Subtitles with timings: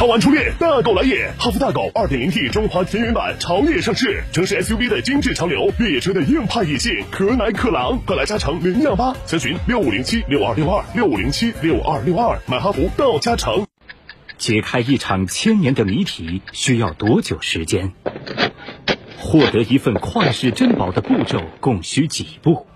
[0.00, 1.30] 超玩初恋，大狗来也！
[1.38, 13.66] 哈弗大狗 2.0T 中华田园版潮野上市，城市 SUV 的精致潮流，越野车的硬派野性，可奶可狼，快来加诚零幺八，咨询六五零七六二六二六五零七六二六二，买哈弗到加诚。
[14.38, 17.92] 解开一场千年的谜题需要多久时间？
[19.18, 22.66] 获得一份旷世珍宝的步骤共需几步？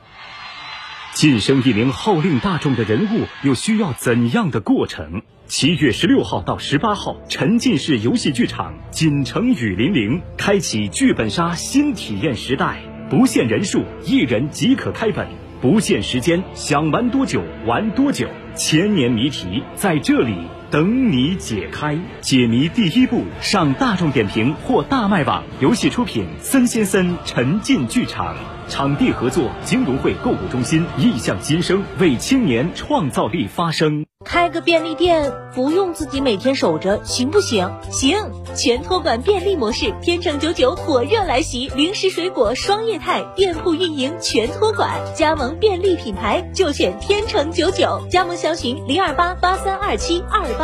[1.14, 5.22] 晋升一名号令大众的人物又需要怎样的过程？
[5.46, 15.28] 七月十六号到十八号，沉浸式游戏剧场锦城雨霖铃开启剧本杀新体验时代，不限人数，一人即可开本，
[15.60, 20.34] 不限时间，想玩多久玩多久，千年谜题在这里。
[20.74, 21.96] 等你解开。
[22.20, 25.44] 解谜第一步，上大众点评或大麦网。
[25.60, 28.34] 游戏出品：森先森沉浸剧场。
[28.68, 30.84] 场地合作：金融汇购物中心。
[30.98, 34.04] 意向新生，为青年创造力发声。
[34.24, 37.70] 开个便利店不用自己每天守着，行不行？
[37.90, 38.16] 行！
[38.56, 48.00] 全托管便利模式，天成九九火热来袭，零食水果双业态，店铺运营全托管，加盟便利品牌就选天成九九。
[48.10, 50.63] 加盟详询零二八八三二七二八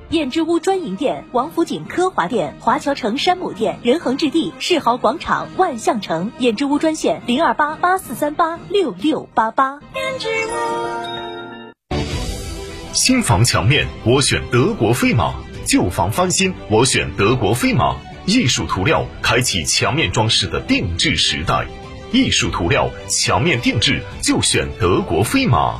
[0.11, 6.29] 燕之屋专营店：王府井科华店、华侨城山姆店、仁恒置地、世豪广场、万象城。
[6.39, 9.79] 燕之屋专线：零二八八四三八六六八八。
[9.95, 10.51] 燕之屋。
[12.91, 15.33] 新房墙面，我选德国飞马；
[15.65, 17.95] 旧房翻新，我选德国飞马。
[18.25, 21.65] 艺术涂料，开启墙面装饰的定制时代。
[22.11, 25.79] 艺术涂料，墙面定制就选德国飞马。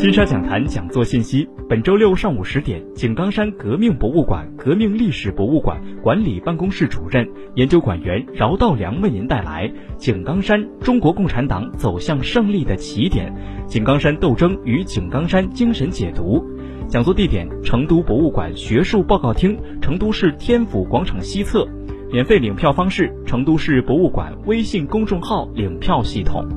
[0.00, 9.68] 金沙讲坛讲座信息：本周六上午十点，井冈山革命博物馆革命历史博物馆管理办公室主任、研究馆员饶道良为您带来
[9.98, 13.30] 《井冈山：中国共产党走向胜利的起点》，
[13.66, 16.42] 井冈山斗争与井冈山精神解读。
[16.88, 21.68] 讲座地点：成都博物馆学术报告厅，成都市天府广场西侧。
[22.10, 26.48] 免费领票方式：成都市博物馆微信公众号领票系统。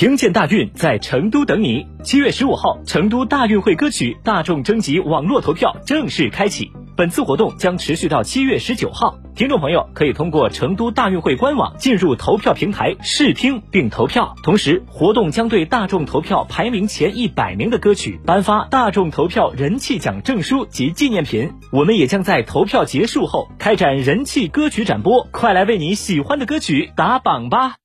[0.00, 1.86] 听见大运在成都等你。
[2.02, 6.72] 七月十五号，成都大运会歌曲大众征集网络投票正式开启。
[6.96, 14.34] 本次活动将持续到七月十九号，听众朋友可以通过成都大运会官网进入投票平台试听并投票。
[14.42, 21.52] 同时，活动将对大众投票排名前一百名的歌曲颁发大众投票人气奖证书及纪念品。
[21.70, 27.79] 我们也将在投票结束后开展人气歌曲展播，快来为你喜欢的歌曲打榜吧！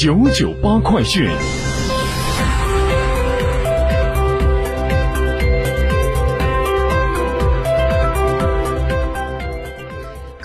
[0.00, 1.28] 九九八快讯。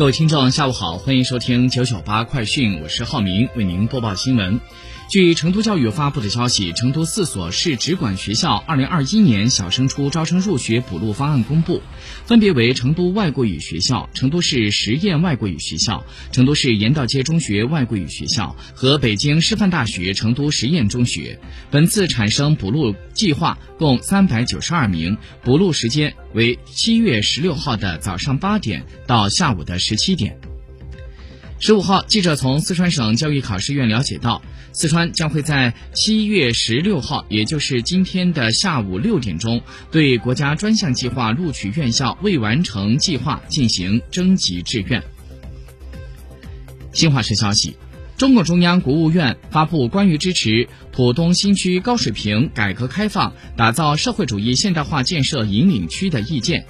[0.03, 4.59] 各位听众，下午好，欢迎收听九九八快讯，我是浩明，为您播报新闻。
[5.09, 11.81] 据成都教育发布的消息，成都四所市直管学校二零二一年小升初招生入学补录方案公布，
[12.25, 16.03] 分别为成都外国语学校、成都市实验外国语学校、
[16.33, 21.39] 成都市盐道街中学外国语学校和北京师范大学成都实验中学。
[21.71, 30.39] 本次产生补录计划共三百九十二名，补录时间为七月十六号的早上八点到下午的十七点。
[31.59, 34.41] 十五号，记者从四川省教育考试院了解到。
[34.75, 45.03] 四川将会在七月十六号，也就是今天的下午六点钟，对国家专项计划录取院校未完成计划进行征集志愿。
[46.91, 47.77] 新华社消息，
[48.18, 56.65] 中共中央、国务院发布关于支持浦东新区高水平改革开放、打造社会主义现代化建设引领区的意见。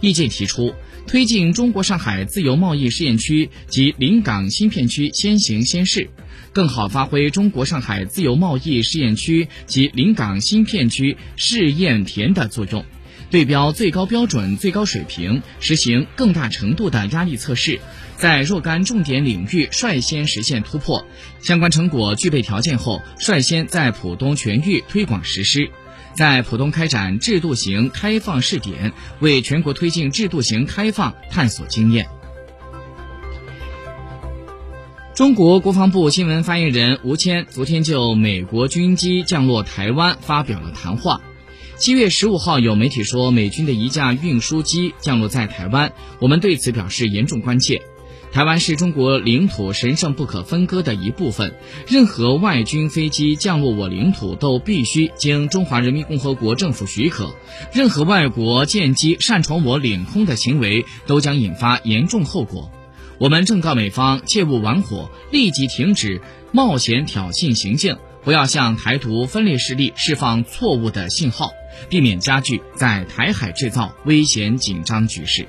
[0.00, 0.74] 意见提出，
[1.06, 6.08] 推进中国上海自由贸易试验区及临港新片区先行先试，
[6.52, 12.84] 更好发挥中国上海自由贸易试验区及临港新片区试验田的作用。
[13.30, 17.78] 对标最高标准、最高水平，实行更大程度的压力测试，
[18.16, 21.06] 在若干重点领域率先实现突破。
[21.40, 25.70] 相关成果具备条件后，率先在浦东全域推广实施，
[26.14, 32.06] 在浦东开展制度型开放试点，为全国推进制度型开放探索经验。
[35.14, 41.20] 中国国防部新闻发言人吴谦昨天就美国军机降落台湾发表了谈话。
[41.78, 47.82] 七月十五号，有媒体说美军的一架运输机降落在台湾，我们对此表示严重关切。
[48.32, 51.54] 台湾是中国领土神圣不可分割的一部分，
[51.86, 57.32] 任何外军飞机降落我领土都必须经中华人民共和国政府许可，
[57.72, 62.72] 任何外国舰机擅闯我领空的行为都将引发严重后果。
[63.18, 66.20] 我们正告美方切勿玩火，立即停止
[66.50, 71.52] 冒险挑衅行径，不要向台独分裂势力释放错误的信号。
[71.88, 75.46] 避免加剧在台海制造危险紧张局势。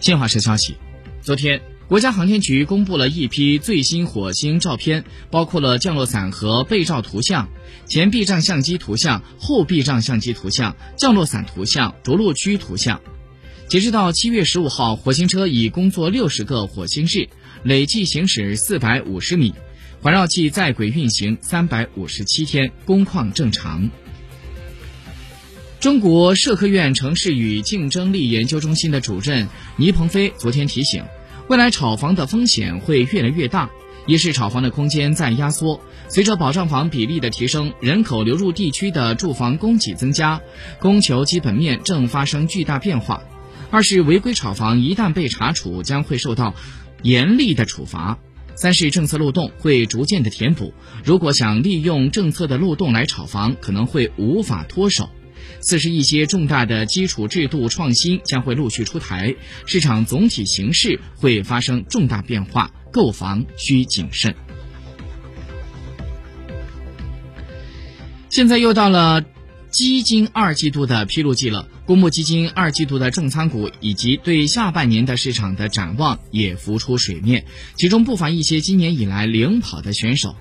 [0.00, 0.76] 新华社消息，
[1.20, 7.48] 昨天，国家航天局公布了一批最新火星照片，包括了降落伞和被照图像、
[7.86, 13.00] 前避障相机图像、后避障相机图像、降落伞图像、着陆区图像。
[13.68, 17.28] 截止到七月十五号，火星车已工作六十个火星日，
[17.62, 19.54] 累计行驶四百五十米。
[20.02, 23.90] 环绕器在轨运行三百五十七天，工况正常。
[25.78, 31.04] 中国社科院城市与竞争力研究中心的主任倪鹏飞昨天提醒，
[31.48, 33.68] 未来炒房的风险会越来越大，
[34.06, 40.40] 一是炒房的空间在压缩，随着保障房比例的提升，人口流入地区的住房供给增加，
[40.78, 43.22] 供求基本面正发生巨大变化；
[43.70, 46.54] 二是违规炒房一旦被查处，将会受到
[47.02, 48.18] 严厉的处罚。
[48.54, 50.74] 三是政策漏洞会逐渐的填补，
[51.04, 55.08] 如果想利用政策的漏洞来炒房，可能会无法脱手。
[55.60, 59.34] 四是一些重大的基础制度创新将会陆续出台，
[59.66, 64.34] 市场总体形势会发生重大变化，购房需谨慎。
[68.28, 69.24] 现在又到了。
[69.70, 77.44] 基金二季度的披露季了，公募基金二季度的重仓股以及对下半年的市场的展望也浮出水面，
[77.76, 80.34] 其中不乏一些今年以来领跑的选手。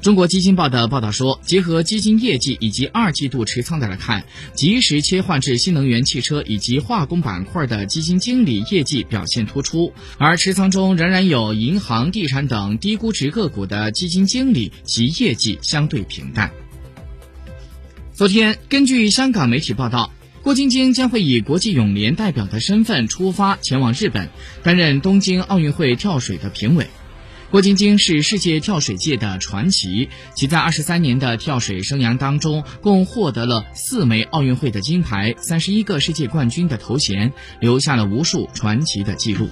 [0.00, 4.24] 中国基金报的报道说，结合基金业绩以及二季度持仓的来看，
[4.54, 16.52] 及时切换至新能源汽车以及化工板块的基金经理业绩表现突出，而持仓中仍然有银行、地产等低估值个股的基金经理其业绩相对平淡。
[18.18, 20.10] 昨天，根据香港媒体报道，
[20.42, 24.28] 郭晶晶将会以国际泳联代表的身份出发前往日本，
[24.64, 26.88] 担任东京奥运会跳水的评委。
[27.52, 39.48] 郭晶晶是世界跳水界的传奇，其在二十三年的跳水生涯当中，共获得了四枚奥运会的金牌、三十一个世界冠军的头衔，留下了无数传奇的记录。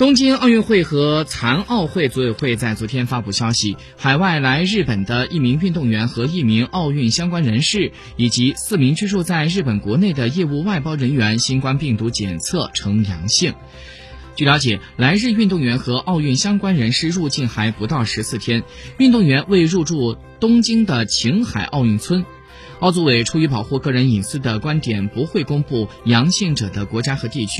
[0.00, 13.52] 东京奥运会和残奥会组委会在昨天发布消息，海外来日本的一名运动员和一名奥运相关人士，以及四名居住在日本国内的业务外包人员，新冠病毒检测呈阳性。
[14.36, 18.62] 据了解，来日运动员和奥运相关人士入境还不到十四天，
[18.96, 22.24] 运动员未入住东京的晴海奥运村。
[22.78, 27.58] 奥组委出于保护个人隐私的观点，不会公布阳性者的国家和地区。